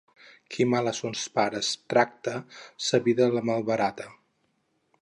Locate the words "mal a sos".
0.69-1.25